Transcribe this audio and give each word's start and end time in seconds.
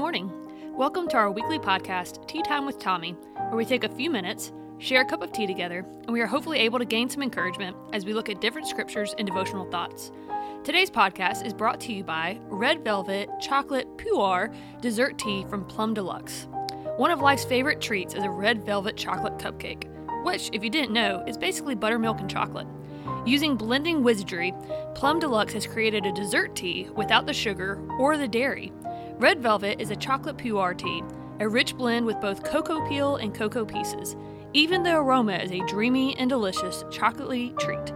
Morning. 0.00 0.32
Welcome 0.78 1.08
to 1.08 1.18
our 1.18 1.30
weekly 1.30 1.58
podcast, 1.58 2.26
Tea 2.26 2.40
Time 2.40 2.64
with 2.64 2.78
Tommy, 2.78 3.14
where 3.34 3.56
we 3.56 3.66
take 3.66 3.84
a 3.84 3.88
few 3.90 4.08
minutes, 4.08 4.50
share 4.78 5.02
a 5.02 5.04
cup 5.04 5.20
of 5.20 5.30
tea 5.30 5.46
together, 5.46 5.84
and 6.04 6.12
we 6.14 6.22
are 6.22 6.26
hopefully 6.26 6.58
able 6.60 6.78
to 6.78 6.86
gain 6.86 7.10
some 7.10 7.22
encouragement 7.22 7.76
as 7.92 8.06
we 8.06 8.14
look 8.14 8.30
at 8.30 8.40
different 8.40 8.66
scriptures 8.66 9.14
and 9.18 9.26
devotional 9.26 9.70
thoughts. 9.70 10.10
Today's 10.64 10.90
podcast 10.90 11.44
is 11.44 11.52
brought 11.52 11.80
to 11.80 11.92
you 11.92 12.02
by 12.02 12.40
Red 12.44 12.82
Velvet 12.82 13.28
Chocolate 13.42 13.94
Pu'er 13.98 14.54
Dessert 14.80 15.18
Tea 15.18 15.44
from 15.50 15.66
Plum 15.66 15.92
Deluxe. 15.92 16.48
One 16.96 17.10
of 17.10 17.20
life's 17.20 17.44
favorite 17.44 17.82
treats 17.82 18.14
is 18.14 18.24
a 18.24 18.30
red 18.30 18.64
velvet 18.64 18.96
chocolate 18.96 19.36
cupcake, 19.36 19.84
which, 20.24 20.48
if 20.54 20.64
you 20.64 20.70
didn't 20.70 20.94
know, 20.94 21.22
is 21.26 21.36
basically 21.36 21.74
buttermilk 21.74 22.20
and 22.20 22.30
chocolate. 22.30 22.66
Using 23.26 23.54
blending 23.54 24.02
wizardry, 24.02 24.54
Plum 24.94 25.18
Deluxe 25.18 25.52
has 25.52 25.66
created 25.66 26.06
a 26.06 26.12
dessert 26.12 26.56
tea 26.56 26.88
without 26.96 27.26
the 27.26 27.34
sugar 27.34 27.86
or 27.98 28.16
the 28.16 28.26
dairy 28.26 28.72
Red 29.20 29.42
Velvet 29.42 29.82
is 29.82 29.90
a 29.90 29.96
chocolate 29.96 30.38
pu'er 30.38 30.74
tea, 30.74 31.04
a 31.40 31.46
rich 31.46 31.76
blend 31.76 32.06
with 32.06 32.18
both 32.22 32.42
cocoa 32.42 32.88
peel 32.88 33.16
and 33.16 33.34
cocoa 33.34 33.66
pieces. 33.66 34.16
Even 34.54 34.82
the 34.82 34.96
aroma 34.96 35.34
is 35.34 35.52
a 35.52 35.60
dreamy 35.66 36.16
and 36.16 36.30
delicious 36.30 36.84
chocolatey 36.84 37.54
treat. 37.58 37.92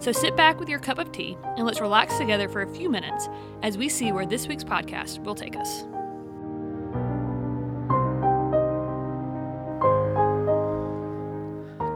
So 0.00 0.10
sit 0.10 0.36
back 0.36 0.58
with 0.58 0.68
your 0.68 0.80
cup 0.80 0.98
of 0.98 1.12
tea 1.12 1.38
and 1.56 1.64
let's 1.64 1.80
relax 1.80 2.18
together 2.18 2.48
for 2.48 2.62
a 2.62 2.74
few 2.74 2.90
minutes 2.90 3.28
as 3.62 3.78
we 3.78 3.88
see 3.88 4.10
where 4.10 4.26
this 4.26 4.48
week's 4.48 4.64
podcast 4.64 5.22
will 5.22 5.36
take 5.36 5.54
us. 5.54 5.82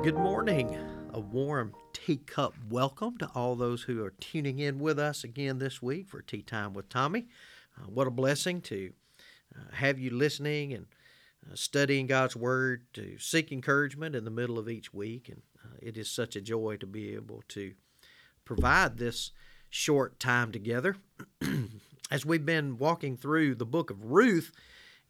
Good 0.05 0.15
morning. 0.15 0.79
A 1.13 1.19
warm 1.19 1.73
teacup 1.93 2.55
welcome 2.71 3.19
to 3.19 3.29
all 3.35 3.57
those 3.57 3.83
who 3.83 4.05
are 4.05 4.13
tuning 4.21 4.61
in 4.61 4.79
with 4.79 5.01
us 5.01 5.25
again 5.25 5.59
this 5.59 5.83
week 5.83 6.07
for 6.07 6.23
Tea 6.23 6.43
Time 6.43 6.75
with 6.75 6.89
Tommy. 6.89 7.27
Uh, 7.79 7.89
what 7.89 8.07
a 8.07 8.11
blessing 8.11 8.61
to 8.63 8.93
uh, 9.57 9.75
have 9.75 9.99
you 9.99 10.11
listening 10.11 10.73
and 10.73 10.87
uh, 11.47 11.55
studying 11.55 12.07
God's 12.07 12.37
Word, 12.37 12.87
to 12.95 13.19
seek 13.19 13.53
encouragement 13.53 14.15
in 14.15 14.25
the 14.25 14.31
middle 14.31 14.59
of 14.59 14.69
each 14.69 14.93
week. 14.93 15.29
And 15.29 15.43
it 15.81 15.97
is 15.97 16.11
such 16.11 16.37
a 16.37 16.41
joy 16.41 16.77
to 16.77 16.87
be 16.87 17.15
able 17.15 17.43
to 17.49 17.73
provide 18.45 18.97
this 18.97 19.31
short 19.71 20.19
time 20.19 20.53
together. 20.53 20.97
As 22.11 22.25
we've 22.25 22.45
been 22.45 22.79
walking 22.79 23.17
through 23.17 23.55
the 23.55 23.67
book 23.67 23.91
of 23.91 24.05
Ruth, 24.05 24.51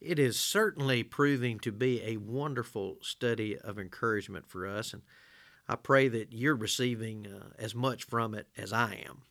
it 0.01 0.19
is 0.19 0.39
certainly 0.39 1.03
proving 1.03 1.59
to 1.59 1.71
be 1.71 2.01
a 2.03 2.17
wonderful 2.17 2.97
study 3.01 3.57
of 3.57 3.79
encouragement 3.79 4.47
for 4.47 4.67
us. 4.67 4.93
And 4.93 5.01
I 5.67 5.75
pray 5.75 6.07
that 6.09 6.33
you're 6.33 6.55
receiving 6.55 7.27
uh, 7.27 7.49
as 7.57 7.73
much 7.73 8.03
from 8.03 8.33
it 8.33 8.47
as 8.57 8.73
I 8.73 9.03
am. 9.07 9.23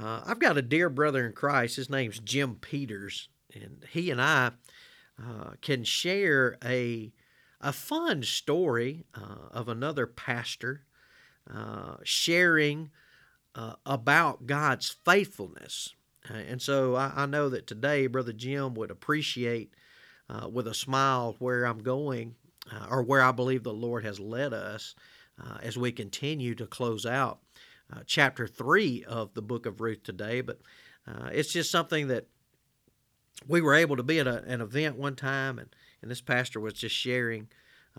Uh, 0.00 0.22
I've 0.26 0.40
got 0.40 0.58
a 0.58 0.62
dear 0.62 0.90
brother 0.90 1.24
in 1.24 1.32
Christ. 1.32 1.76
His 1.76 1.90
name's 1.90 2.18
Jim 2.18 2.56
Peters, 2.56 3.28
and 3.54 3.84
he 3.90 4.10
and 4.10 4.20
I 4.20 4.52
uh, 5.22 5.52
can 5.60 5.84
share 5.84 6.56
a 6.64 7.12
a 7.60 7.72
fun 7.72 8.22
story 8.22 9.06
uh, 9.14 9.48
of 9.50 9.68
another 9.68 10.06
pastor 10.06 10.82
uh, 11.50 11.96
sharing 12.02 12.90
uh, 13.54 13.74
about 13.86 14.46
God's 14.46 14.96
faithfulness. 15.04 15.94
Uh, 16.28 16.34
and 16.34 16.60
so 16.60 16.94
I, 16.94 17.12
I, 17.16 17.26
know 17.26 17.48
that 17.48 17.66
today, 17.66 18.06
Brother 18.06 18.32
Jim 18.32 18.74
would 18.74 18.90
appreciate 18.90 19.74
with 20.50 20.66
a 20.66 20.74
smile 20.74 21.36
where 21.38 21.64
I'm 21.64 21.78
going 21.78 22.34
or 22.90 23.02
where 23.02 23.22
I 23.22 23.30
believe 23.30 23.62
the 23.62 23.72
Lord 23.72 24.04
has 24.04 24.18
led 24.18 24.52
us 24.52 24.94
as 25.62 25.78
we 25.78 25.92
continue 25.92 26.54
to 26.56 26.66
close 26.66 27.06
out 27.06 27.40
uh, 27.94 28.00
chapter 28.06 28.46
3 28.46 29.04
of 29.04 29.34
the 29.34 29.42
book 29.42 29.66
of 29.66 29.80
Ruth 29.80 30.02
today, 30.02 30.40
but 30.40 30.60
uh, 31.06 31.28
it's 31.32 31.52
just 31.52 31.70
something 31.70 32.08
that 32.08 32.26
we 33.46 33.60
were 33.60 33.74
able 33.74 33.96
to 33.96 34.02
be 34.02 34.18
at 34.18 34.26
a, 34.26 34.42
an 34.44 34.60
event 34.60 34.96
one 34.96 35.16
time, 35.16 35.58
and, 35.58 35.68
and 36.02 36.10
this 36.10 36.20
pastor 36.20 36.60
was 36.60 36.74
just 36.74 36.94
sharing 36.94 37.48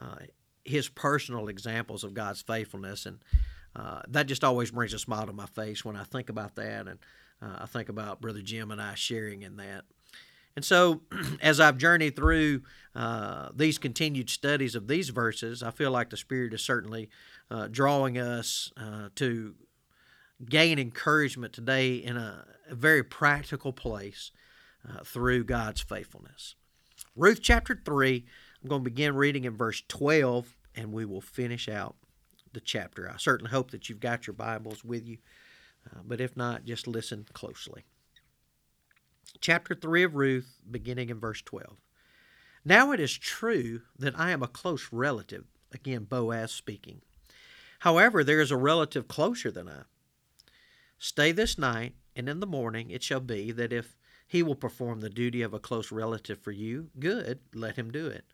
uh, 0.01 0.17
his 0.63 0.89
personal 0.89 1.47
examples 1.47 2.03
of 2.03 2.13
God's 2.13 2.41
faithfulness. 2.41 3.05
And 3.05 3.19
uh, 3.75 4.01
that 4.07 4.25
just 4.27 4.43
always 4.43 4.71
brings 4.71 4.93
a 4.93 4.99
smile 4.99 5.27
to 5.27 5.33
my 5.33 5.45
face 5.45 5.85
when 5.85 5.95
I 5.95 6.03
think 6.03 6.29
about 6.29 6.55
that. 6.55 6.87
And 6.87 6.99
uh, 7.41 7.59
I 7.59 7.65
think 7.67 7.89
about 7.89 8.21
Brother 8.21 8.41
Jim 8.41 8.71
and 8.71 8.81
I 8.81 8.95
sharing 8.95 9.43
in 9.43 9.57
that. 9.57 9.83
And 10.55 10.63
so, 10.63 11.01
as 11.41 11.59
I've 11.59 11.77
journeyed 11.77 12.15
through 12.15 12.61
uh, 12.95 13.49
these 13.53 13.77
continued 13.77 14.29
studies 14.29 14.75
of 14.75 14.87
these 14.87 15.09
verses, 15.09 15.61
I 15.61 15.71
feel 15.71 15.91
like 15.91 16.09
the 16.09 16.17
Spirit 16.17 16.53
is 16.53 16.63
certainly 16.63 17.09
uh, 17.51 17.67
drawing 17.69 18.17
us 18.17 18.71
uh, 18.77 19.09
to 19.15 19.53
gain 20.49 20.79
encouragement 20.79 21.53
today 21.53 21.95
in 21.95 22.17
a, 22.17 22.45
very 22.71 23.03
practical 23.03 23.71
place 23.71 24.31
uh, 24.89 25.03
through 25.03 25.43
God's 25.43 25.81
faithfulness. 25.81 26.55
Ruth 27.15 27.39
chapter 27.39 27.79
3, 27.85 28.25
I'm 28.63 28.69
going 28.69 28.81
to 28.81 28.89
begin 28.89 29.15
reading 29.15 29.45
in 29.45 29.55
verse 29.55 29.83
12 29.87 30.55
and 30.73 30.91
we 30.91 31.05
will 31.05 31.21
finish 31.21 31.69
out 31.69 31.95
the 32.53 32.59
chapter. 32.59 33.07
I 33.07 33.17
certainly 33.17 33.51
hope 33.51 33.69
that 33.69 33.87
you've 33.87 33.99
got 33.99 34.25
your 34.25 34.33
Bibles 34.33 34.83
with 34.83 35.07
you, 35.07 35.19
uh, 35.85 35.99
but 36.03 36.19
if 36.19 36.35
not, 36.35 36.65
just 36.65 36.87
listen 36.87 37.27
closely. 37.33 37.83
Chapter 39.39 39.75
3 39.75 40.03
of 40.03 40.15
Ruth, 40.15 40.57
beginning 40.69 41.09
in 41.09 41.19
verse 41.19 41.43
12. 41.43 41.77
Now 42.65 42.91
it 42.91 42.99
is 42.99 43.15
true 43.15 43.81
that 43.99 44.17
I 44.19 44.31
am 44.31 44.41
a 44.41 44.47
close 44.47 44.89
relative, 44.91 45.45
again, 45.71 46.05
Boaz 46.05 46.51
speaking. 46.51 47.01
However, 47.79 48.23
there 48.23 48.41
is 48.41 48.49
a 48.49 48.57
relative 48.57 49.07
closer 49.07 49.51
than 49.51 49.69
I 49.69 49.83
Stay 50.97 51.31
this 51.31 51.57
night, 51.57 51.95
and 52.15 52.29
in 52.29 52.39
the 52.39 52.47
morning 52.47 52.89
it 52.89 53.03
shall 53.03 53.19
be 53.19 53.51
that 53.51 53.73
if 53.73 53.97
he 54.27 54.41
will 54.41 54.55
perform 54.55 55.01
the 55.01 55.09
duty 55.09 55.41
of 55.41 55.53
a 55.53 55.59
close 55.59 55.91
relative 55.91 56.39
for 56.39 56.51
you, 56.51 56.89
good, 56.99 57.39
let 57.53 57.75
him 57.75 57.91
do 57.91 58.07
it. 58.07 58.25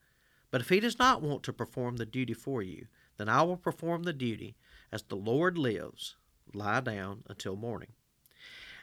But 0.51 0.61
if 0.61 0.69
he 0.69 0.79
does 0.79 0.99
not 0.99 1.21
want 1.21 1.43
to 1.43 1.53
perform 1.53 1.97
the 1.97 2.05
duty 2.05 2.33
for 2.33 2.61
you, 2.61 2.87
then 3.17 3.29
I 3.29 3.41
will 3.43 3.57
perform 3.57 4.03
the 4.03 4.13
duty 4.13 4.55
as 4.91 5.03
the 5.03 5.15
Lord 5.15 5.57
lives. 5.57 6.15
Lie 6.53 6.81
down 6.81 7.23
until 7.27 7.55
morning. 7.55 7.93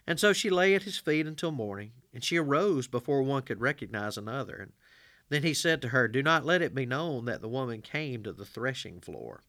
And 0.06 0.18
so 0.18 0.32
she 0.32 0.48
lay 0.48 0.74
at 0.74 0.84
his 0.84 0.96
feet 0.96 1.26
until 1.26 1.50
morning, 1.50 1.92
and 2.14 2.24
she 2.24 2.38
arose 2.38 2.86
before 2.86 3.22
one 3.22 3.42
could 3.42 3.60
recognize 3.60 4.16
another. 4.16 4.56
And 4.56 4.72
then 5.28 5.42
he 5.42 5.52
said 5.52 5.82
to 5.82 5.88
her, 5.88 6.08
Do 6.08 6.22
not 6.22 6.46
let 6.46 6.62
it 6.62 6.74
be 6.74 6.86
known 6.86 7.26
that 7.26 7.42
the 7.42 7.48
woman 7.48 7.82
came 7.82 8.22
to 8.22 8.32
the 8.32 8.46
threshing 8.46 9.00
floor. 9.00 9.42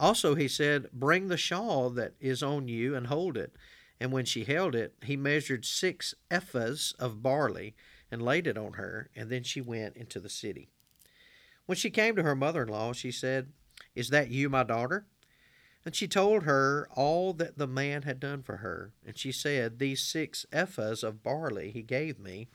Also, 0.00 0.34
he 0.34 0.48
said, 0.48 0.90
Bring 0.92 1.28
the 1.28 1.36
shawl 1.36 1.90
that 1.90 2.14
is 2.18 2.42
on 2.42 2.68
you 2.68 2.96
and 2.96 3.06
hold 3.08 3.36
it. 3.36 3.54
And 4.00 4.10
when 4.10 4.24
she 4.24 4.44
held 4.44 4.74
it, 4.74 4.94
he 5.04 5.14
measured 5.14 5.66
six 5.66 6.14
ephahs 6.30 6.94
of 6.98 7.22
barley 7.22 7.74
and 8.10 8.22
laid 8.22 8.46
it 8.46 8.56
on 8.56 8.72
her, 8.72 9.10
and 9.14 9.28
then 9.28 9.42
she 9.42 9.60
went 9.60 9.96
into 9.96 10.18
the 10.18 10.30
city. 10.30 10.70
When 11.66 11.76
she 11.76 11.90
came 11.90 12.16
to 12.16 12.22
her 12.22 12.34
mother 12.34 12.62
in 12.62 12.68
law, 12.68 12.94
she 12.94 13.12
said, 13.12 13.52
Is 13.94 14.08
that 14.08 14.30
you, 14.30 14.48
my 14.48 14.64
daughter? 14.64 15.04
And 15.84 15.94
she 15.94 16.08
told 16.08 16.44
her 16.44 16.88
all 16.94 17.34
that 17.34 17.58
the 17.58 17.66
man 17.66 18.02
had 18.02 18.20
done 18.20 18.42
for 18.42 18.56
her. 18.56 18.92
And 19.06 19.18
she 19.18 19.32
said, 19.32 19.78
These 19.78 20.02
six 20.02 20.46
ephahs 20.50 21.04
of 21.04 21.22
barley 21.22 21.70
he 21.70 21.82
gave 21.82 22.18
me, 22.18 22.48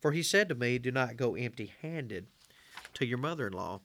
for 0.00 0.12
he 0.12 0.22
said 0.22 0.48
to 0.48 0.54
me, 0.54 0.78
Do 0.78 0.92
not 0.92 1.16
go 1.16 1.34
empty 1.34 1.72
handed 1.82 2.28
to 2.94 3.04
your 3.04 3.18
mother 3.18 3.48
in 3.48 3.52
law. 3.52 3.80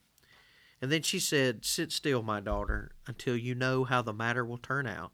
And 0.81 0.91
then 0.91 1.01
she 1.01 1.19
said, 1.19 1.65
Sit 1.65 1.91
still, 1.91 2.21
my 2.21 2.39
daughter, 2.39 2.91
until 3.05 3.35
you 3.35 3.53
know 3.53 3.83
how 3.83 4.01
the 4.01 4.13
matter 4.13 4.45
will 4.45 4.57
turn 4.57 4.87
out, 4.87 5.11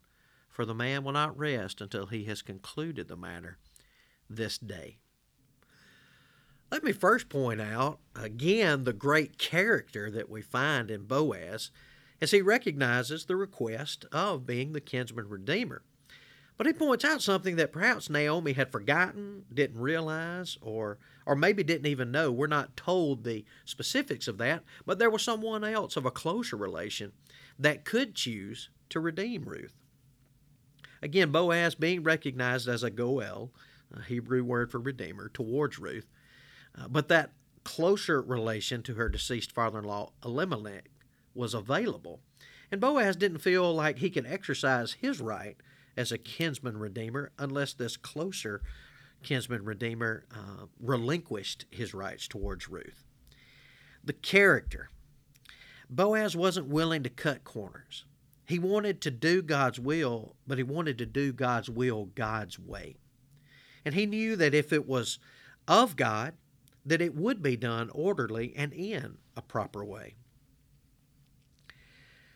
for 0.50 0.66
the 0.66 0.76
man 0.76 1.04
will 1.04 1.12
not 1.12 1.38
rest 1.38 1.82
until 1.82 2.06
he 2.06 2.26
has 2.26 2.42
concluded 2.42 3.08
the 3.08 3.18
matter 3.18 3.58
this 4.30 4.58
day. 4.58 4.98
Let 6.72 6.84
me 6.84 6.92
first 6.92 7.30
point 7.30 7.62
out 7.62 8.00
again 8.16 8.84
the 8.84 8.94
great 8.94 9.38
character 9.38 10.10
that 10.12 10.30
we 10.30 10.42
find 10.42 10.92
in 10.92 11.04
Boaz 11.04 11.72
as 12.22 12.32
he 12.32 12.42
recognizes 12.42 13.26
the 13.26 13.36
request 13.36 14.06
of 14.12 14.46
being 14.46 14.72
the 14.72 14.82
kinsman 14.82 15.30
redeemer. 15.30 15.84
But 16.58 16.68
he 16.68 16.74
points 16.74 17.04
out 17.04 17.22
something 17.22 17.58
that 17.58 17.74
perhaps 17.74 18.10
Naomi 18.10 18.54
had 18.54 18.72
forgotten, 18.72 19.44
didn't 19.54 19.80
realize, 19.80 20.58
or 20.62 20.98
or 21.26 21.36
maybe 21.36 21.64
didn't 21.64 21.88
even 21.88 22.12
know. 22.12 22.32
We're 22.32 22.48
not 22.48 22.78
told 22.78 23.24
the 23.24 23.46
specifics 23.66 24.28
of 24.28 24.38
that, 24.38 24.64
but 24.86 25.00
there 25.00 25.10
was 25.10 25.24
someone 25.24 25.64
else 25.64 25.98
of 25.98 26.06
a 26.06 26.12
closer 26.12 26.56
relation 26.56 27.12
that 27.58 27.84
could 27.84 28.16
choose 28.16 28.70
to 28.90 29.00
redeem 29.00 29.44
Ruth. 29.46 29.74
Again, 31.02 31.32
Boaz 31.32 31.76
being 31.76 32.04
recognized 32.04 32.68
as 32.68 32.84
a 32.84 32.90
Goel, 32.90 33.52
a 33.92 34.04
Hebrew 34.04 34.44
word 34.44 34.72
for 34.72 34.80
redeemer, 34.80 35.30
towards 35.30 35.80
Ruth, 35.80 36.08
uh, 36.78 36.88
but 36.88 37.08
that 37.10 37.32
closer 37.64 38.22
relation 38.22 38.82
to 38.84 38.94
her 38.94 39.10
deceased 39.10 39.52
father 39.52 39.80
in 39.80 39.86
law, 39.86 40.12
Elimelech, 40.24 40.90
was 41.34 41.54
available. 41.54 42.22
And 42.72 42.80
Boaz 42.80 43.16
didn't 43.16 43.40
feel 43.40 43.74
like 43.74 43.98
he 43.98 44.10
could 44.10 44.26
exercise 44.26 44.94
his 44.94 45.20
right 45.20 45.58
as 45.98 46.12
a 46.12 46.18
kinsman 46.18 46.78
redeemer 46.78 47.32
unless 47.38 47.74
this 47.74 47.98
closer 47.98 48.62
kinsman 49.24 49.66
redeemer 49.66 50.26
uh, 50.32 50.66
relinquished 50.80 51.66
his 51.72 51.94
rights 51.94 52.28
towards 52.28 52.70
Ruth. 52.70 53.06
The 54.04 54.14
character. 54.14 54.90
Boaz 55.90 56.36
wasn't 56.36 56.68
willing 56.68 57.04
to 57.04 57.10
cut 57.10 57.44
corners. 57.44 58.06
He 58.48 58.60
wanted 58.60 59.02
to 59.02 59.12
do 59.12 59.42
God's 59.42 59.80
will, 59.80 60.36
but 60.48 60.58
he 60.58 60.64
wanted 60.64 60.98
to 61.00 61.06
do 61.06 61.34
God's 61.34 61.70
will 61.70 62.06
God's 62.06 62.60
way. 62.60 62.98
And 63.84 63.96
he 63.96 64.06
knew 64.06 64.36
that 64.36 64.54
if 64.54 64.72
it 64.72 64.88
was 64.88 65.20
of 65.68 65.96
God, 65.96 66.34
that 66.86 67.02
it 67.02 67.16
would 67.16 67.42
be 67.42 67.58
done 67.58 67.90
orderly 67.92 68.54
and 68.56 68.72
in 68.74 69.18
a 69.36 69.42
proper 69.42 69.84
way. 69.84 70.16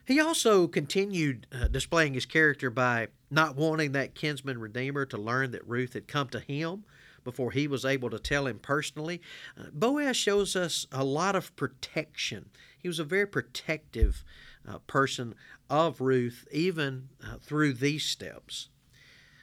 He 0.06 0.20
also 0.20 0.68
continued 0.68 1.46
uh, 1.52 1.68
displaying 1.68 2.16
his 2.16 2.26
character 2.26 2.72
by 2.72 3.10
not 3.30 3.56
wanting 3.56 3.92
that 3.92 4.16
kinsman 4.16 4.60
redeemer 4.60 5.06
to 5.06 5.18
learn 5.18 5.52
that 5.52 5.68
Ruth 5.68 5.94
had 5.94 6.08
come 6.08 6.30
to 6.30 6.40
him 6.40 6.84
before 7.24 7.52
he 7.52 7.68
was 7.68 7.86
able 7.86 8.10
to 8.10 8.20
tell 8.20 8.48
him 8.48 8.60
personally. 8.60 9.22
Uh, 9.58 9.66
Boaz 9.72 10.18
shows 10.18 10.56
us 10.56 10.88
a 10.92 11.04
lot 11.04 11.36
of 11.36 11.56
protection. 11.56 12.50
He 12.78 12.88
was 12.88 13.00
a 13.00 13.04
very 13.04 13.28
protective 13.28 14.24
uh, 14.68 14.80
person 14.80 15.36
of 15.70 16.02
Ruth, 16.02 16.48
even 16.52 17.10
uh, 17.24 17.38
through 17.38 17.74
these 17.74 18.06
steps. 18.06 18.70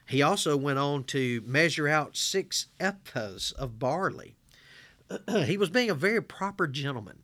He 0.09 0.23
also 0.23 0.57
went 0.57 0.79
on 0.79 1.05
to 1.05 1.43
measure 1.45 1.89
out 1.89 2.17
six 2.17 2.67
ephahs 2.79 3.53
of 3.55 3.79
barley. 3.79 4.37
he 5.45 5.57
was 5.57 5.71
being 5.71 5.91
a 5.91 5.95
very 5.95 6.23
proper 6.23 6.67
gentleman. 6.67 7.19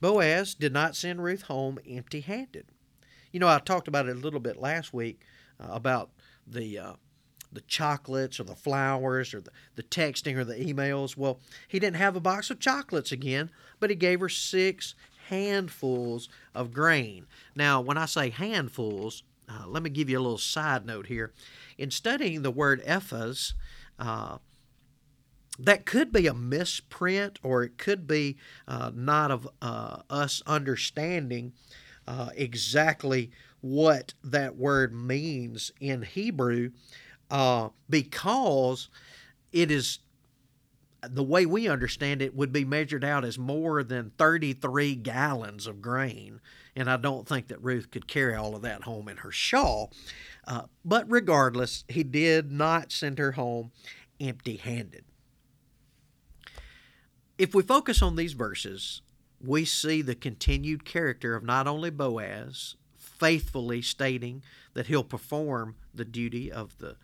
Boaz 0.00 0.54
did 0.54 0.72
not 0.72 0.96
send 0.96 1.22
Ruth 1.22 1.42
home 1.42 1.78
empty 1.88 2.20
handed. 2.20 2.66
You 3.32 3.40
know, 3.40 3.48
I 3.48 3.58
talked 3.58 3.88
about 3.88 4.08
it 4.08 4.16
a 4.16 4.20
little 4.20 4.40
bit 4.40 4.56
last 4.56 4.92
week 4.92 5.20
about 5.60 6.10
the. 6.46 6.78
Uh, 6.78 6.92
the 7.52 7.62
chocolates 7.62 8.38
or 8.38 8.44
the 8.44 8.54
flowers 8.54 9.34
or 9.34 9.40
the, 9.40 9.50
the 9.74 9.82
texting 9.82 10.36
or 10.36 10.44
the 10.44 10.54
emails. 10.54 11.16
Well, 11.16 11.40
he 11.66 11.80
didn't 11.80 11.96
have 11.96 12.14
a 12.14 12.20
box 12.20 12.48
of 12.48 12.60
chocolates 12.60 13.10
again, 13.10 13.50
but 13.80 13.90
he 13.90 13.96
gave 13.96 14.20
her 14.20 14.28
six 14.28 14.94
handfuls 15.28 16.28
of 16.54 16.72
grain. 16.72 17.26
Now, 17.56 17.80
when 17.80 17.98
I 17.98 18.06
say 18.06 18.30
handfuls, 18.30 19.24
uh, 19.48 19.66
let 19.66 19.82
me 19.82 19.90
give 19.90 20.08
you 20.08 20.18
a 20.18 20.22
little 20.22 20.38
side 20.38 20.86
note 20.86 21.06
here. 21.06 21.32
In 21.76 21.90
studying 21.90 22.42
the 22.42 22.50
word 22.50 22.84
ephahs, 22.84 23.54
uh, 23.98 24.38
that 25.58 25.84
could 25.84 26.12
be 26.12 26.26
a 26.26 26.34
misprint 26.34 27.38
or 27.42 27.62
it 27.64 27.78
could 27.78 28.06
be 28.06 28.36
uh, 28.66 28.90
not 28.94 29.30
of 29.30 29.48
uh, 29.60 30.02
us 30.08 30.42
understanding 30.46 31.52
uh, 32.06 32.30
exactly 32.34 33.30
what 33.60 34.14
that 34.22 34.56
word 34.56 34.94
means 34.94 35.72
in 35.80 36.02
Hebrew 36.02 36.70
uh, 37.30 37.68
because 37.88 38.88
it 39.52 39.70
is 39.70 40.00
the 41.02 41.22
way 41.22 41.46
we 41.46 41.66
understand 41.66 42.20
it 42.20 42.34
would 42.34 42.52
be 42.52 42.64
measured 42.64 43.04
out 43.04 43.24
as 43.24 43.38
more 43.38 43.82
than 43.82 44.12
33 44.18 44.96
gallons 44.96 45.66
of 45.66 45.80
grain. 45.80 46.40
And 46.76 46.90
i 46.90 46.96
don't 46.96 47.26
think 47.26 47.48
that 47.48 47.62
ruth 47.62 47.90
could 47.90 48.06
carry 48.06 48.34
all 48.34 48.54
of 48.54 48.62
that 48.62 48.82
home 48.82 49.08
in 49.08 49.18
her 49.18 49.32
shawl. 49.32 49.92
Uh, 50.46 50.62
but 50.84 51.10
regardless 51.10 51.84
he 51.88 52.02
did 52.02 52.52
not 52.52 52.92
send 52.92 53.18
her 53.18 53.32
home 53.32 53.72
empty 54.20 54.56
handed 54.56 55.04
if 57.40 57.54
we 57.54 57.62
focus 57.62 58.02
on 58.02 58.16
these 58.16 58.34
verses, 58.34 59.00
we 59.42 59.64
see 59.64 60.02
the 60.02 60.14
continued 60.14 60.84
character 60.84 61.34
of 61.34 61.42
not 61.42 61.66
only 61.66 61.88
Boaz, 61.88 62.76
faithfully 63.20 63.82
stating 63.82 64.42
that 64.74 64.86
he'll 64.86 65.04
perform 65.04 65.76
the 65.94 66.04
duty 66.04 66.50
of 66.50 66.78
the 66.78 66.96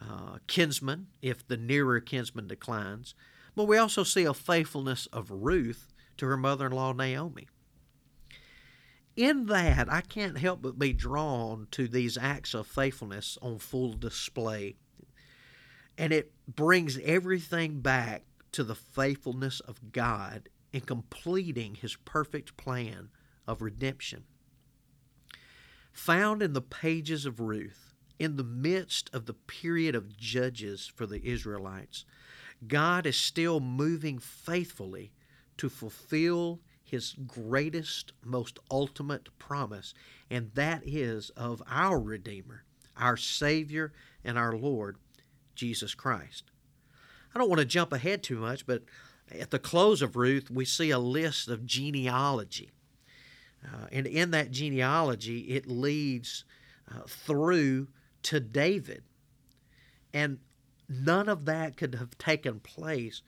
uh, 0.00 0.38
kinsman 0.46 1.08
if 1.20 1.46
the 1.46 1.56
nearer 1.56 2.00
kinsman 2.00 2.48
declines, 2.48 3.14
but 3.54 3.64
we 3.64 3.76
also 3.76 4.02
see 4.02 4.24
a 4.24 4.34
faithfulness 4.34 5.06
of 5.12 5.30
Ruth 5.30 5.92
to 6.16 6.26
her 6.26 6.36
mother 6.36 6.66
in 6.66 6.72
law 6.72 6.92
Naomi. 6.92 7.48
In 9.16 9.46
that, 9.46 9.92
I 9.92 10.00
can't 10.00 10.38
help 10.38 10.62
but 10.62 10.78
be 10.78 10.92
drawn 10.92 11.66
to 11.72 11.88
these 11.88 12.16
acts 12.16 12.54
of 12.54 12.66
faithfulness 12.66 13.36
on 13.42 13.58
full 13.58 13.92
display. 13.92 14.76
And 15.98 16.12
it 16.12 16.32
brings 16.46 16.98
everything 17.04 17.80
back 17.80 18.22
to 18.52 18.62
the 18.62 18.76
faithfulness 18.76 19.58
of 19.60 19.92
God 19.92 20.48
in 20.72 20.82
completing 20.82 21.74
his 21.74 21.96
perfect 21.96 22.56
plan 22.56 23.08
of 23.46 23.60
redemption. 23.60 24.22
Found 25.92 26.42
in 26.42 26.52
the 26.52 26.62
pages 26.62 27.26
of 27.26 27.40
Ruth, 27.40 27.94
in 28.18 28.36
the 28.36 28.44
midst 28.44 29.10
of 29.12 29.26
the 29.26 29.34
period 29.34 29.94
of 29.94 30.16
judges 30.16 30.90
for 30.94 31.06
the 31.06 31.24
Israelites, 31.24 32.04
God 32.66 33.06
is 33.06 33.16
still 33.16 33.60
moving 33.60 34.18
faithfully 34.18 35.12
to 35.58 35.68
fulfill 35.68 36.60
his 36.82 37.14
greatest, 37.26 38.12
most 38.24 38.58
ultimate 38.70 39.28
promise, 39.38 39.92
and 40.30 40.50
that 40.54 40.82
is 40.86 41.30
of 41.30 41.62
our 41.68 42.00
Redeemer, 42.00 42.64
our 42.96 43.16
Savior, 43.16 43.92
and 44.24 44.38
our 44.38 44.56
Lord, 44.56 44.96
Jesus 45.54 45.94
Christ. 45.94 46.44
I 47.34 47.38
don't 47.38 47.48
want 47.48 47.60
to 47.60 47.66
jump 47.66 47.92
ahead 47.92 48.22
too 48.22 48.38
much, 48.38 48.66
but 48.66 48.84
at 49.30 49.50
the 49.50 49.58
close 49.58 50.00
of 50.00 50.16
Ruth, 50.16 50.50
we 50.50 50.64
see 50.64 50.90
a 50.90 50.98
list 50.98 51.48
of 51.48 51.66
genealogy. 51.66 52.70
Uh, 53.64 53.86
and 53.90 54.06
in 54.06 54.30
that 54.30 54.50
genealogy, 54.50 55.40
it 55.40 55.66
leads 55.66 56.44
uh, 56.90 57.02
through 57.06 57.88
to 58.22 58.40
David. 58.40 59.02
And 60.12 60.38
none 60.88 61.28
of 61.28 61.44
that 61.46 61.76
could 61.76 61.94
have 61.96 62.16
taken 62.18 62.60
place 62.60 63.22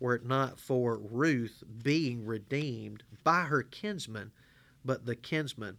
were 0.00 0.14
it 0.14 0.24
not 0.24 0.58
for 0.58 0.98
Ruth 0.98 1.62
being 1.82 2.26
redeemed 2.26 3.02
by 3.24 3.44
her 3.44 3.62
kinsman, 3.62 4.32
but 4.84 5.06
the 5.06 5.16
kinsman 5.16 5.78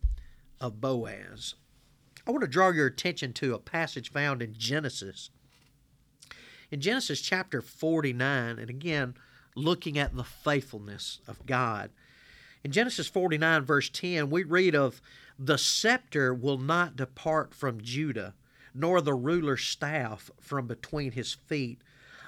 of 0.60 0.82
Boaz. 0.82 1.56
I 2.26 2.32
want 2.32 2.42
to 2.42 2.48
draw 2.48 2.70
your 2.70 2.88
attention 2.88 3.34
to 3.34 3.54
a 3.54 3.60
passage 3.60 4.12
found 4.12 4.42
in 4.42 4.54
Genesis 4.58 5.30
in 6.72 6.82
Genesis 6.82 7.22
chapter 7.22 7.62
49, 7.62 8.60
and 8.60 8.70
again, 8.70 9.16
looking 9.56 9.98
at 9.98 10.16
the 10.16 10.24
faithfulness 10.24 11.20
of 11.28 11.46
God. 11.46 11.92
In 12.64 12.72
Genesis 12.72 13.08
49, 13.08 13.64
verse 13.64 13.90
10, 13.90 14.30
we 14.30 14.44
read 14.44 14.76
of 14.76 15.02
the 15.38 15.58
scepter 15.58 16.34
will 16.34 16.58
not 16.58 16.96
depart 16.96 17.54
from 17.54 17.82
Judah, 17.82 18.34
nor 18.74 19.02
the 19.02 19.14
ruler's 19.14 19.64
staff 19.64 20.32
from 20.40 20.68
between 20.68 21.12
his 21.12 21.34
feet, 21.34 21.82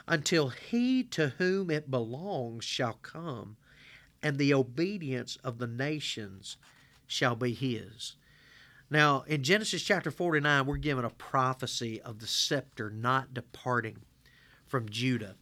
until 0.07 0.49
he 0.49 1.03
to 1.03 1.29
whom 1.37 1.69
it 1.69 1.91
belongs 1.91 2.65
shall 2.65 2.93
come, 2.93 3.57
and 4.21 4.37
the 4.37 4.53
obedience 4.53 5.37
of 5.43 5.57
the 5.57 5.67
nations 5.67 6.57
shall 7.07 7.35
be 7.35 7.53
his. 7.53 8.15
Now, 8.89 9.23
in 9.27 9.43
Genesis 9.43 9.83
chapter 9.83 10.09
49, 10.09 10.65
we're 10.65 10.77
given 10.77 11.05
a 11.05 11.11
prophecy 11.11 12.01
of 12.01 12.19
the 12.19 12.27
scepter 12.27 12.89
not 12.89 13.33
departing 13.33 13.97
from 14.65 14.89
Judah. 14.89 15.35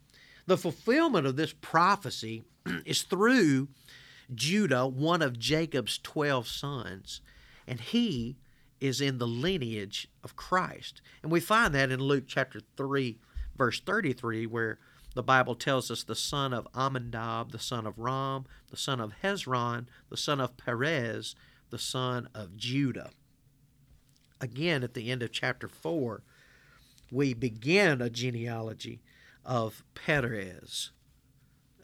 The 0.48 0.58
fulfillment 0.58 1.26
of 1.26 1.36
this 1.36 1.54
prophecy 1.54 2.44
is 2.86 3.04
through 3.04 3.70
Judah, 4.34 4.88
one 4.88 5.22
of 5.22 5.40
Jacob's 5.40 5.98
12 6.00 6.48
sons, 6.48 7.22
and 7.68 7.80
he 7.80 8.38
is 8.80 9.02
in 9.02 9.18
the 9.18 9.28
lineage 9.28 10.08
of 10.24 10.36
Christ. 10.36 11.02
And 11.24 11.32
we 11.32 11.40
find 11.40 11.74
that 11.74 11.92
in 11.92 12.00
Luke 12.00 12.26
chapter 12.28 12.62
3, 12.76 13.18
verse 13.58 13.80
33, 13.80 14.46
where 14.46 14.78
the 15.16 15.24
Bible 15.24 15.56
tells 15.56 15.90
us 15.90 16.04
the 16.04 16.16
son 16.16 16.54
of 16.54 16.68
Amminadab, 16.76 17.52
the 17.52 17.60
son 17.60 17.88
of 17.88 17.98
Ram, 17.98 18.46
the 18.70 18.78
son 18.78 19.00
of 19.00 19.14
Hezron, 19.24 19.88
the 20.10 20.18
son 20.18 20.40
of 20.40 20.58
Perez, 20.58 21.36
the 21.70 21.80
son 21.80 22.30
of 22.36 22.56
Judah. 22.56 23.10
Again, 24.40 24.84
at 24.84 24.94
the 24.94 25.10
end 25.10 25.24
of 25.24 25.32
chapter 25.32 25.68
4, 25.68 26.22
we 27.12 27.34
begin 27.34 28.02
a 28.02 28.10
genealogy 28.10 29.02
of 29.44 29.84
Perez, 29.96 30.92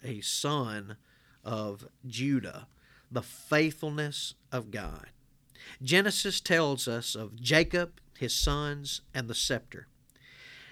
a 0.04 0.22
son 0.22 0.98
of 1.44 1.88
Judah, 2.06 2.68
the 3.12 3.22
faithfulness 3.22 4.36
of 4.52 4.72
God. 4.72 5.10
Genesis 5.82 6.42
tells 6.42 6.88
us 6.88 7.16
of 7.16 7.40
Jacob, 7.40 8.00
his 8.18 8.34
sons, 8.34 9.02
and 9.14 9.28
the 9.28 9.36
scepter. 9.36 9.88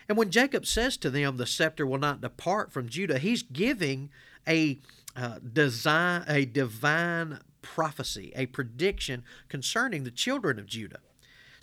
And 0.07 0.17
when 0.17 0.31
Jacob 0.31 0.65
says 0.65 0.97
to 0.97 1.09
them, 1.09 1.37
The 1.37 1.45
scepter 1.45 1.85
will 1.85 1.97
not 1.97 2.21
depart 2.21 2.71
from 2.71 2.89
Judah, 2.89 3.19
he's 3.19 3.43
giving 3.43 4.09
a, 4.47 4.79
uh, 5.15 5.39
design, 5.39 6.25
a 6.27 6.45
divine 6.45 7.39
prophecy, 7.61 8.33
a 8.35 8.47
prediction 8.47 9.23
concerning 9.47 10.03
the 10.03 10.11
children 10.11 10.59
of 10.59 10.65
Judah. 10.65 10.99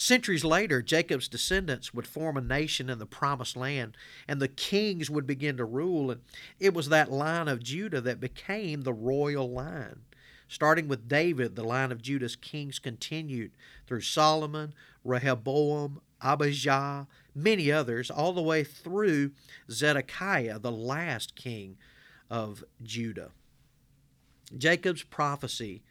Centuries 0.00 0.44
later, 0.44 0.80
Jacob's 0.80 1.26
descendants 1.26 1.92
would 1.92 2.06
form 2.06 2.36
a 2.36 2.40
nation 2.40 2.88
in 2.88 3.00
the 3.00 3.04
promised 3.04 3.56
land, 3.56 3.96
and 4.28 4.40
the 4.40 4.46
kings 4.46 5.10
would 5.10 5.26
begin 5.26 5.56
to 5.56 5.64
rule. 5.64 6.12
And 6.12 6.20
it 6.60 6.72
was 6.72 6.88
that 6.88 7.10
line 7.10 7.48
of 7.48 7.64
Judah 7.64 8.00
that 8.02 8.20
became 8.20 8.82
the 8.82 8.92
royal 8.92 9.50
line. 9.50 10.02
Starting 10.46 10.86
with 10.86 11.08
David, 11.08 11.56
the 11.56 11.64
line 11.64 11.90
of 11.90 12.00
Judah's 12.00 12.36
kings 12.36 12.78
continued 12.78 13.50
through 13.88 14.02
Solomon, 14.02 14.72
Rehoboam, 15.02 16.00
Abijah, 16.22 17.08
many 17.34 17.72
others, 17.72 18.08
all 18.08 18.32
the 18.32 18.40
way 18.40 18.62
through 18.62 19.32
Zedekiah, 19.68 20.60
the 20.60 20.72
last 20.72 21.34
king 21.34 21.76
of 22.30 22.62
Judah. 22.80 23.32
Jacob's 24.56 25.02
prophecy 25.02 25.82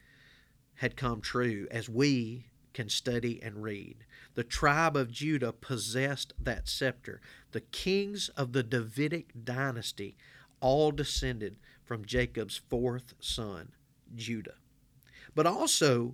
had 0.75 0.95
come 0.95 1.19
true 1.19 1.67
as 1.69 1.89
we 1.89 2.46
can 2.77 2.89
study 2.89 3.41
and 3.41 3.63
read. 3.63 4.05
the 4.35 4.43
tribe 4.43 4.95
of 4.95 5.11
Judah 5.11 5.51
possessed 5.51 6.31
that 6.39 6.67
scepter. 6.67 7.19
The 7.51 7.61
kings 7.61 8.29
of 8.37 8.53
the 8.53 8.61
Davidic 8.61 9.29
dynasty 9.43 10.15
all 10.59 10.91
descended 10.91 11.55
from 11.83 12.05
Jacob's 12.05 12.61
fourth 12.69 13.15
son, 13.19 13.71
Judah. 14.15 14.57
But 15.33 15.47
also, 15.47 16.13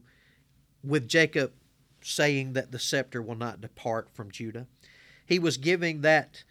with 0.82 1.10
Jacob 1.10 1.52
saying 2.02 2.54
that 2.54 2.72
the 2.72 2.80
scepter 2.80 3.22
will 3.22 3.36
not 3.36 3.60
depart 3.60 4.10
from 4.10 4.32
Judah, 4.32 4.68
he 5.26 5.40
was 5.40 5.58
giving 5.58 6.00
that 6.00 6.46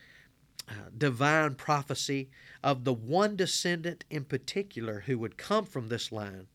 uh, 0.69 0.91
divine 0.95 1.55
prophecy 1.55 2.29
of 2.63 2.85
the 2.85 2.93
one 2.93 3.35
descendant 3.35 4.05
in 4.11 4.25
particular 4.25 5.05
who 5.07 5.17
would 5.17 5.39
come 5.39 5.65
from 5.65 5.89
this 5.89 6.13
line 6.13 6.49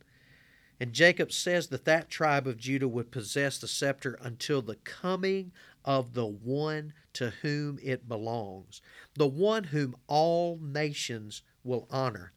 and 0.79 0.93
Jacob 0.93 1.31
says 1.31 1.67
that 1.67 1.85
that 1.85 2.09
tribe 2.09 2.47
of 2.47 2.57
Judah 2.57 2.87
would 2.87 3.11
possess 3.11 3.57
the 3.57 3.67
scepter 3.67 4.17
until 4.21 4.61
the 4.61 4.75
coming 4.75 5.51
of 5.83 6.13
the 6.13 6.25
one 6.25 6.93
to 7.13 7.31
whom 7.41 7.79
it 7.81 8.07
belongs, 8.07 8.81
the 9.15 9.27
one 9.27 9.65
whom 9.65 9.95
all 10.07 10.59
nations 10.61 11.41
will 11.63 11.87
honor. 11.89 12.33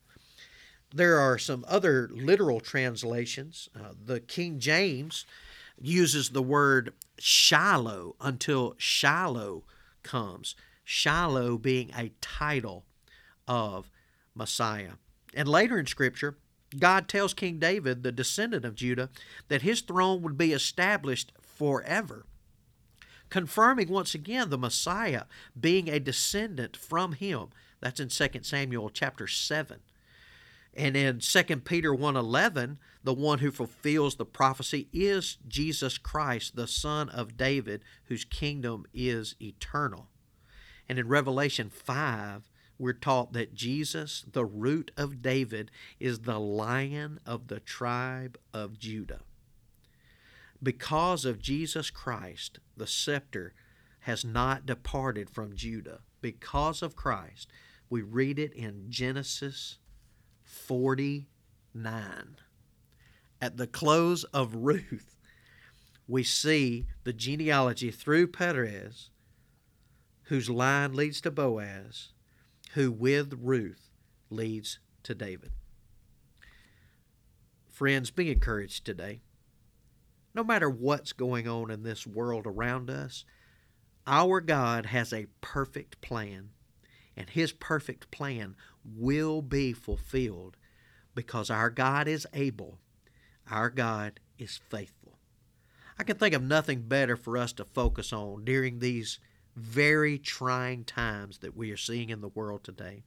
There 0.95 1.19
are 1.19 1.39
some 1.39 1.65
other 1.69 2.09
literal 2.13 2.61
translations. 2.61 3.69
Uh, 3.79 3.93
the 4.03 4.21
King 4.21 4.59
James 4.59 5.27
uses 5.81 6.31
the 6.31 6.43
word 6.43 6.95
Shiloh 7.19 8.17
until 8.21 8.75
Shiloh 8.79 9.65
comes, 10.03 10.57
Shiloh 10.85 11.59
being 11.59 11.91
a 11.97 12.13
title 12.21 12.87
of 13.47 13.91
Messiah. 14.35 14.93
And 15.35 15.49
later 15.49 15.79
in 15.79 15.87
Scripture, 15.87 16.37
God 16.79 17.09
tells 17.09 17.35
King 17.35 17.59
David, 17.59 18.03
the 18.03 18.13
descendant 18.13 18.65
of 18.65 18.75
Judah, 18.75 19.11
that 19.49 19.63
his 19.63 19.81
throne 19.81 20.23
would 20.23 20.39
be 20.39 20.53
established 20.53 21.33
forever, 21.41 22.27
confirming 23.29 23.89
once 23.89 24.15
again 24.15 24.51
the 24.51 24.59
Messiah 24.59 25.25
being 25.59 25.89
a 25.89 25.99
descendant 25.99 26.77
from 26.77 27.13
him. 27.13 27.49
That's 27.81 28.01
in 28.01 28.09
2 28.09 28.43
Samuel 28.43 28.91
chapter 28.91 29.27
7. 29.27 29.81
And 30.75 30.97
in 30.97 31.19
2 31.19 31.65
Peter 31.65 31.93
1:11, 31.93 32.79
the 33.03 33.15
one 33.15 33.41
who 33.41 33.51
fulfills 33.51 34.17
the 34.17 34.25
prophecy 34.25 34.89
is 34.93 35.39
Jesus 35.49 35.99
Christ, 35.99 36.55
the 36.55 36.69
son 36.69 37.09
of 37.09 37.37
David, 37.37 37.83
whose 38.05 38.25
kingdom 38.25 38.87
is 38.95 39.35
eternal. 39.41 40.09
And 40.89 40.99
in 40.99 41.09
Revelation 41.09 41.71
5, 41.71 42.50
we're 42.81 42.95
taught 42.95 43.35
that 43.35 43.55
Jesus, 43.55 44.25
the 44.33 44.45
root 44.45 44.91
of 44.97 45.21
David, 45.21 45.71
is 46.01 46.21
the 46.21 46.41
lion 46.41 47.21
of 47.27 47.49
the 47.49 47.61
tribe 47.61 48.39
of 48.55 48.79
Judah. 48.79 49.21
Because 50.63 51.27
of 51.27 51.43
Jesus 51.43 51.91
Christ, 51.91 52.59
the 52.77 52.87
scepter 52.87 53.53
has 54.01 54.25
not 54.25 54.65
departed 54.65 55.29
from 55.29 55.55
Judah. 55.55 56.01
Because 56.23 56.81
of 56.81 56.97
Christ, 56.97 57.49
we 57.91 58.01
read 58.01 58.39
it 58.39 58.55
in 58.55 58.87
Genesis 58.89 59.77
49. 60.43 61.27
At 63.43 63.57
the 63.59 63.67
close 63.67 64.25
of 64.25 64.55
Ruth, 64.55 65.17
we 66.09 66.25
see 66.25 66.87
the 67.05 67.13
genealogy 67.13 67.91
through 67.91 68.29
Perez, 68.29 69.11
whose 70.25 70.49
line 70.49 70.95
leads 70.95 71.21
to 71.21 71.31
Boaz, 71.31 72.13
who 72.75 72.93
with 72.93 73.35
Ruth 73.41 73.91
leads 74.31 74.79
to 75.03 75.15
David. 75.15 75.51
Friends, 77.69 78.11
be 78.11 78.31
encouraged 78.31 78.85
today. 78.85 79.21
No 80.35 80.45
matter 80.45 80.71
what's 80.71 81.13
going 81.13 81.49
on 81.49 81.71
in 81.71 81.83
this 81.83 82.07
world 82.07 82.47
around 82.47 82.91
us, 82.91 83.25
our 84.07 84.41
God 84.41 84.87
has 84.87 85.13
a 85.13 85.27
perfect 85.41 86.01
plan, 86.01 86.51
and 87.17 87.31
His 87.31 87.53
perfect 87.53 88.11
plan 88.11 88.55
will 88.85 89.43
be 89.43 89.73
fulfilled 89.73 90.57
because 91.15 91.51
our 91.51 91.71
God 91.71 92.07
is 92.07 92.27
able, 92.33 92.79
our 93.51 93.71
God 93.71 94.21
is 94.39 94.61
faithful. 94.69 95.19
I 95.99 96.05
can 96.05 96.17
think 96.17 96.35
of 96.35 96.43
nothing 96.43 96.83
better 96.83 97.17
for 97.17 97.37
us 97.37 97.53
to 97.55 97.65
focus 97.65 98.13
on 98.13 98.45
during 98.45 98.79
these 98.79 99.19
very 99.57 100.19
trying 100.19 100.85
times 100.85 101.39
that 101.39 101.57
we 101.57 101.71
are 101.71 101.77
seeing 101.77 102.11
in 102.11 102.21
the 102.21 102.29
world 102.29 102.65
today. 102.65 103.03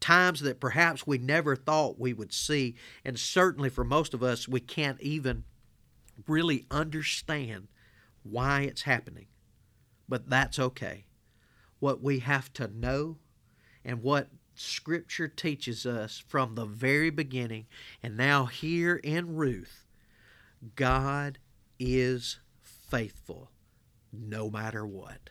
Times 0.00 0.40
that 0.40 0.60
perhaps 0.60 1.06
we 1.06 1.18
never 1.18 1.54
thought 1.54 1.98
we 1.98 2.12
would 2.12 2.32
see, 2.32 2.74
and 3.04 3.18
certainly 3.18 3.68
for 3.68 3.84
most 3.84 4.14
of 4.14 4.22
us, 4.22 4.48
we 4.48 4.60
can't 4.60 5.00
even 5.00 5.44
really 6.26 6.66
understand 6.70 7.68
why 8.22 8.62
it's 8.62 8.82
happening. 8.82 9.26
But 10.08 10.28
that's 10.28 10.58
okay. 10.58 11.06
What 11.78 12.02
we 12.02 12.18
have 12.20 12.52
to 12.54 12.68
know 12.68 13.18
and 13.84 14.02
what 14.02 14.28
Scripture 14.54 15.28
teaches 15.28 15.86
us 15.86 16.22
from 16.26 16.54
the 16.54 16.66
very 16.66 17.10
beginning, 17.10 17.66
and 18.02 18.16
now 18.16 18.46
here 18.46 18.96
in 18.96 19.34
Ruth, 19.34 19.86
God 20.76 21.38
is 21.78 22.38
faithful 22.60 23.50
no 24.12 24.50
matter 24.50 24.86
what. 24.86 25.30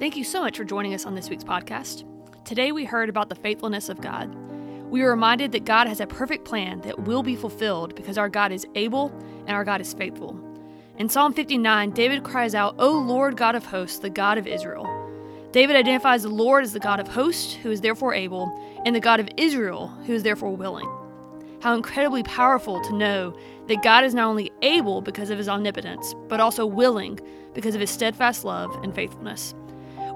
Thank 0.00 0.16
you 0.16 0.24
so 0.24 0.40
much 0.40 0.56
for 0.56 0.64
joining 0.64 0.94
us 0.94 1.04
on 1.04 1.14
this 1.14 1.28
week's 1.28 1.44
podcast. 1.44 2.04
Today 2.46 2.72
we 2.72 2.86
heard 2.86 3.10
about 3.10 3.28
the 3.28 3.34
faithfulness 3.34 3.90
of 3.90 4.00
God. 4.00 4.34
We 4.86 5.02
were 5.02 5.10
reminded 5.10 5.52
that 5.52 5.66
God 5.66 5.88
has 5.88 6.00
a 6.00 6.06
perfect 6.06 6.46
plan 6.46 6.80
that 6.80 7.00
will 7.00 7.22
be 7.22 7.36
fulfilled 7.36 7.94
because 7.94 8.16
our 8.16 8.30
God 8.30 8.50
is 8.50 8.66
able 8.74 9.12
and 9.46 9.50
our 9.50 9.62
God 9.62 9.82
is 9.82 9.92
faithful. 9.92 10.40
In 10.96 11.10
Psalm 11.10 11.34
59, 11.34 11.90
David 11.90 12.24
cries 12.24 12.54
out, 12.54 12.76
O 12.78 12.90
Lord 12.90 13.36
God 13.36 13.54
of 13.54 13.66
hosts, 13.66 13.98
the 13.98 14.08
God 14.08 14.38
of 14.38 14.46
Israel. 14.46 14.86
David 15.52 15.76
identifies 15.76 16.22
the 16.22 16.30
Lord 16.30 16.64
as 16.64 16.72
the 16.72 16.80
God 16.80 16.98
of 16.98 17.06
hosts, 17.06 17.52
who 17.52 17.70
is 17.70 17.82
therefore 17.82 18.14
able, 18.14 18.50
and 18.86 18.96
the 18.96 19.00
God 19.00 19.20
of 19.20 19.28
Israel, 19.36 19.88
who 20.06 20.14
is 20.14 20.22
therefore 20.22 20.56
willing. 20.56 20.88
How 21.60 21.74
incredibly 21.74 22.22
powerful 22.22 22.80
to 22.84 22.96
know 22.96 23.36
that 23.66 23.82
God 23.82 24.04
is 24.04 24.14
not 24.14 24.28
only 24.28 24.49
able 24.62 25.00
because 25.00 25.30
of 25.30 25.38
his 25.38 25.48
omnipotence, 25.48 26.14
but 26.28 26.40
also 26.40 26.66
willing 26.66 27.18
because 27.54 27.74
of 27.74 27.80
his 27.80 27.90
steadfast 27.90 28.44
love 28.44 28.74
and 28.82 28.94
faithfulness. 28.94 29.54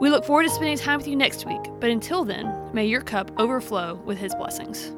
We 0.01 0.11
look 0.11 0.25
forward 0.25 0.45
to 0.45 0.51
spending 0.51 0.77
time 0.77 0.99
with 0.99 1.07
you 1.07 1.17
next 1.17 1.47
week, 1.47 1.63
but 1.81 1.91
until 1.91 2.25
then, 2.25 2.53
may 2.73 2.85
your 2.85 3.01
cup 3.01 3.31
overflow 3.39 3.95
with 4.05 4.19
his 4.19 4.35
blessings. 4.35 4.93